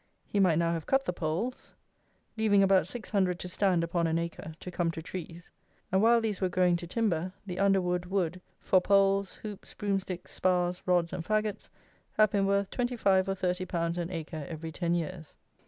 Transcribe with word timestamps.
He 0.25 0.39
might 0.39 0.57
now 0.57 0.73
have 0.73 0.87
cut 0.87 1.05
the 1.05 1.13
poles, 1.13 1.75
leaving 2.35 2.63
about 2.63 2.87
600 2.87 3.37
to 3.37 3.47
stand 3.47 3.83
upon 3.83 4.07
an 4.07 4.17
acre 4.17 4.53
to 4.59 4.71
come 4.71 4.89
to 4.89 5.01
trees; 5.03 5.51
and 5.91 6.01
while 6.01 6.19
these 6.19 6.41
were 6.41 6.49
growing 6.49 6.75
to 6.77 6.87
timber, 6.87 7.33
the 7.45 7.59
underwood 7.59 8.07
would, 8.07 8.41
for 8.59 8.81
poles, 8.81 9.35
hoops, 9.35 9.75
broom 9.75 9.99
sticks, 9.99 10.31
spars, 10.31 10.81
rods, 10.87 11.13
and 11.13 11.23
faggots, 11.23 11.69
have 12.13 12.31
been 12.31 12.47
worth 12.47 12.71
twenty 12.71 12.95
five 12.95 13.29
or 13.29 13.35
thirty 13.35 13.67
pounds 13.67 13.99
an 13.99 14.09
acre 14.09 14.43
every 14.49 14.71
ten 14.71 14.95
years. 14.95 15.37